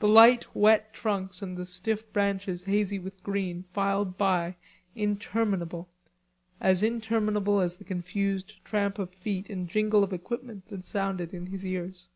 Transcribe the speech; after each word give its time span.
The 0.00 0.08
light 0.08 0.52
wet 0.52 0.92
trunks 0.92 1.40
and 1.40 1.56
the 1.56 1.64
stiff 1.64 2.12
branches 2.12 2.64
hazy 2.64 2.98
with 2.98 3.22
green 3.22 3.62
filed 3.72 4.18
by, 4.18 4.56
interminable, 4.96 5.88
as 6.60 6.82
interminable 6.82 7.60
as 7.60 7.76
the 7.76 7.84
confused 7.84 8.64
tramp 8.64 8.98
of 8.98 9.14
feet 9.14 9.48
and 9.48 9.68
jingle 9.68 10.02
of 10.02 10.12
equipment 10.12 10.66
that 10.70 10.82
sounded 10.82 11.32
in 11.32 11.46
his 11.46 11.64
ears. 11.64 12.10